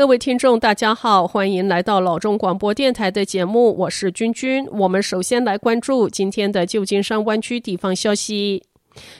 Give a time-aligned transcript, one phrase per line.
[0.00, 4.66] 各位听众，大家好，欢迎来到老中广播电台的节目，我是君君。
[4.72, 8.62] 我们首先来关注今天的旧金山湾区地方消息。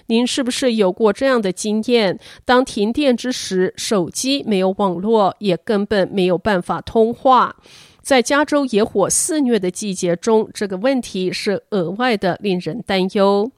[0.06, 2.18] 您是不是有过这样的经验？
[2.46, 7.56] 当停电之时，手机没有网络，也根本没有办法通话。
[8.02, 13.50] 在加州野火肆虐的季节中，这个问题是额外的令人担忧。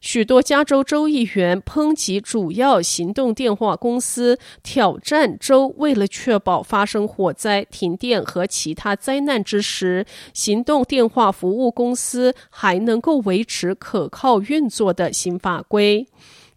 [0.00, 16.08] 许多加州州议员抨击主要行动电话公司，挑战州为了确保发生火灾、停电和其他灾难之时，行动电话服务公司还能够维持可靠运作的新法规。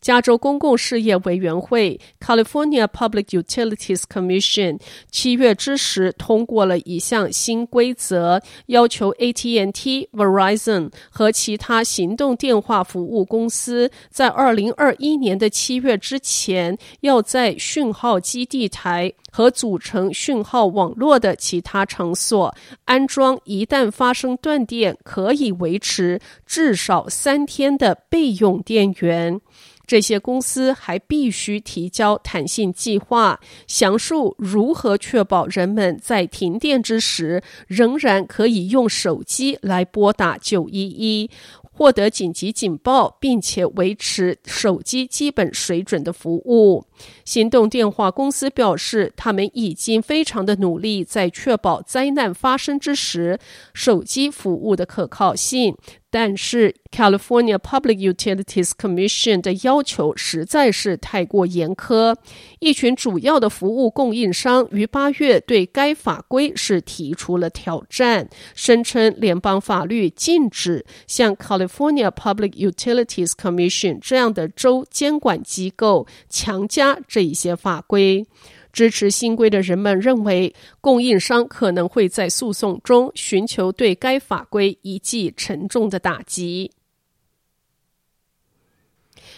[0.06, 29.42] 加州公共事业委员会 （California Public Utilities Commission） 七月之时通过了一项新规则，要求 AT&T、Verizon 和其他行动电话服务公司在二零二一年的七月之前，要在讯号基地台和组成讯号网络的其他场所安装一旦发生断电可以维持至少三天的备用电源。
[29.88, 41.30] 这些公司还必须提交弹性计划，详述如何确保人们在停电之时仍然可以用手机来拨打九一一，
[41.62, 46.86] 获得紧急警报，并且维持手机基本水准的服务。
[47.26, 53.38] 行动电话公司表示，他们已经非常的努力，在确保灾难发生之时，
[53.74, 55.76] 手机服务的可靠性。
[56.18, 62.16] 但是，California Public Utilities Commission 的要求实在是太过严苛。
[62.60, 78.26] 一群主要的服务供应商于八月对该法规是提出了挑战，声称联邦法律禁止像 California Public Utilities Commission 这样的州监管机构强加这一些法规。
[78.76, 86.70] 支持新规的人们认为，供应商可能会在诉讼中寻求对该法规一记沉重的打击。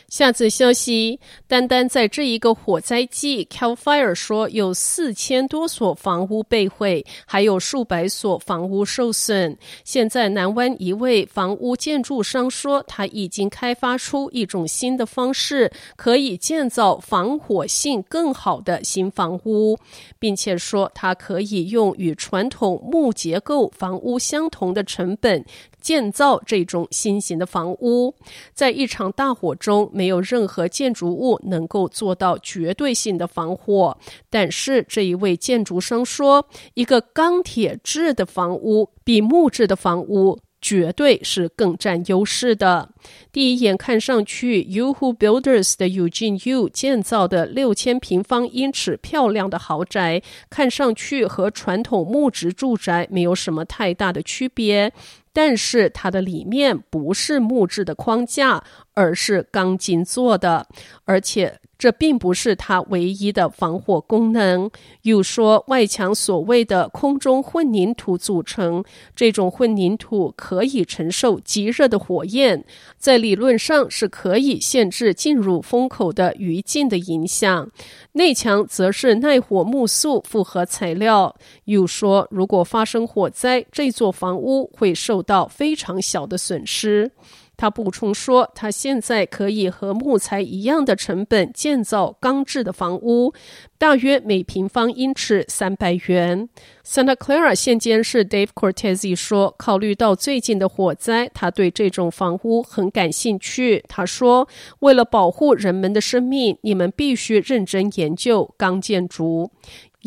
[0.08, 9.58] 下次消息，单单在这一个火灾季，CAL FIRE 说有四千多所房屋被毁，还有数百所房屋受损。
[9.84, 19.78] 现在南湾一位房屋建筑商说，他已经开发出一种新的方式，可以建造防火性更好的新房屋，
[20.18, 25.44] 并且说他可以用与传统木结构房屋相同的成本。
[25.88, 28.14] 建造这种新型的房屋，
[28.54, 33.98] 在一场大火中，没有任何建筑物能够做到绝对性的防火。
[34.30, 42.90] 但是这一位建筑商说，一个钢铁制的房屋比木质的房屋绝对是更占优势的。
[43.32, 54.92] 第一眼看上去，Yuhu Builders 的 Eugene Yu 建造的六千平方英尺漂亮的豪宅，看上去和传统木质住宅没有什么太大的区别。
[55.38, 58.64] 但是它的里面不是木质的框架，
[58.96, 60.68] 而是钢筋做的，
[61.06, 64.70] 而且这并不是它唯一的防火功能。
[65.04, 68.84] 又说外墙所谓的空中混凝土组成，
[69.16, 72.64] 这种混凝土可以承受极热的火焰，
[72.98, 77.70] 在理论上是可以限制进入风口的余烬的影响。
[78.14, 81.36] 内墙则是耐火木塑复合材料。
[81.66, 87.12] 又说，如果发生火灾，这座房屋会受到非常小的损失。
[87.58, 93.34] 他补充说，他现在可以和木材一样的成本建造钢制的房屋，
[93.78, 96.48] 大约每平方英尺三百元。
[96.86, 103.84] Santa Clara 县监事 Dave Cortese 说，考虑到最近的火灾，他对这种房屋很感兴趣。
[103.90, 104.48] 他说，
[104.80, 109.52] 为了保护人们的生命，你们必须认真研究钢建筑。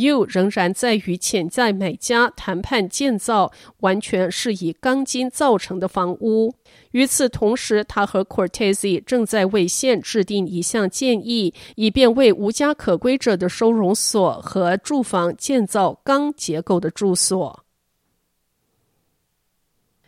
[0.00, 6.54] U 仍然在与潜在买家谈判建造完全是以钢筋造成的房屋。
[6.92, 17.64] 与此同时，他和 Cortese 正在为县制定一项建议，以便为无家可归者的收容所和住房建造钢结构的住所。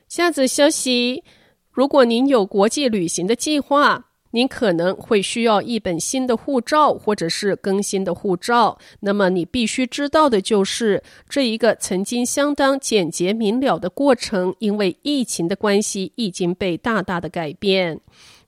[0.08, 1.24] 下则消息：
[1.70, 8.78] 如果您有国际旅行的计划，您可能会需要一本新的护照，或者是更新的护照。
[9.00, 18.00] 那么你必须知道的就是，这一个曾经相当简洁明了的过程，因为疫情的关系，已经被大大的改变。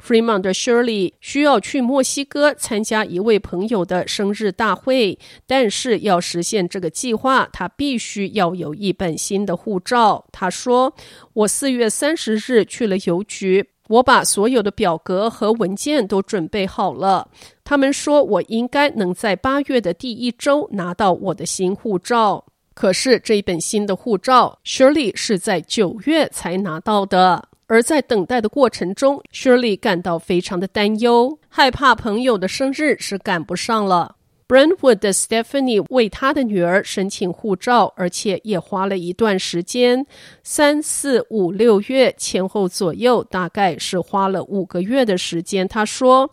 [0.02, 10.26] Fremont 的 Shirley 需要去墨西哥参加一位朋友的生日大会，但是要实现这个计划，他必须要有一本新的护照。
[10.30, 10.94] 他说
[11.32, 17.28] ：“我四月三十日去了邮局，我把所有的表格和文件都准备好了。
[17.62, 22.44] 他们说我应该能在八月的第一周拿到我的新护照。
[22.74, 34.16] 可是这一本新的护照，Shirley 是在九月才拿到的。”而在等待的过程中，Shirley 感到非常的担忧，害怕朋友的生日是赶不上了。
[34.46, 40.06] Brentwood 的 Stephanie 为她的女儿申请护照，而且也花了一段时间，
[40.42, 45.66] 三四五六月前后左右，大概是花了五个月的时间。
[45.66, 46.30] 她说。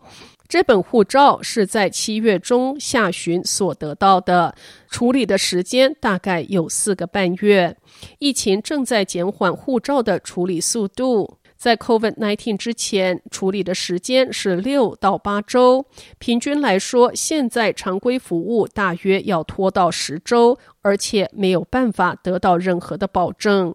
[0.48, 4.54] 这本护照是在七月中下旬所得到的，
[4.90, 7.74] 处理的时间大概有四个半月。
[8.18, 15.86] 疫情正在减缓护照的处理速度，在 COVID-19 之前，处理的时间是六到八周。
[16.18, 23.72] 平均来说，现在常规服务大约要拖到十周，而且没有办法得到任何的保证。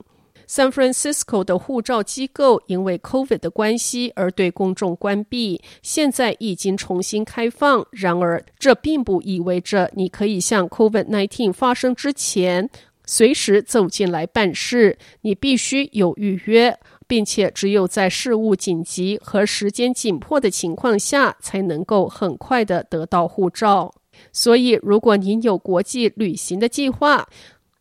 [0.50, 7.88] San Francisco 的护照机构因为 COVID 的关系而对公众关闭，现在已经重新开放。
[7.92, 12.70] 然而，这并不意味着你可以像 COVID-19 发生之前
[13.06, 14.98] 随时走进来办事。
[15.22, 23.96] 你必须有预约，并且只有在事务紧急和时间紧迫的情况下，才能够很快的得到护照。
[24.34, 27.28] 所以，如果您有国际旅行的计划，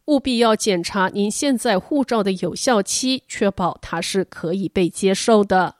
[0.04, 5.74] 务必要检查您现在护照的有效期，确保它是可以被接受的。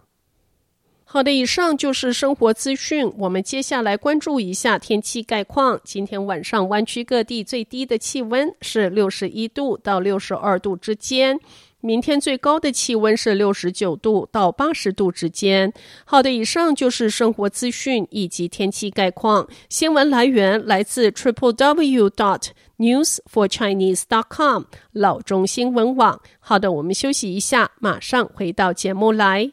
[1.05, 3.11] 好的，以上就是生活资讯。
[3.19, 5.81] 我们接下来关注一下天气概况。
[5.85, 11.39] 今天晚上湾区各地最低的气温是六十一度到六十二度之间。
[11.87, 15.73] 明天最高的气温是六十九度到八十度之间。
[16.05, 19.49] 好的，以上就是生活资讯以及天气概况。
[19.69, 22.49] 新闻来源来自 triple w dot
[22.79, 26.21] news for chinese dot com 老中新闻网。
[26.41, 29.53] 好的，我们休息一下，马上回到节目来。